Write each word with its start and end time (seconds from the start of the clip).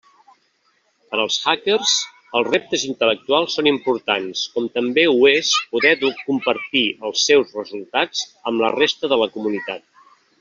Per 1.09 1.17
als 1.23 1.35
hackers, 1.49 1.91
els 2.39 2.47
reptes 2.53 2.85
intel·lectuals 2.87 3.57
són 3.59 3.69
importants, 3.73 4.41
com 4.55 4.69
també 4.77 5.03
ho 5.11 5.19
és 5.33 5.51
poder 5.75 5.93
compartir 6.23 6.85
els 7.11 7.27
seus 7.29 7.53
resultats 7.59 8.25
amb 8.53 8.65
la 8.67 8.73
resta 8.79 9.13
de 9.13 9.21
la 9.25 9.29
comunitat. 9.37 9.87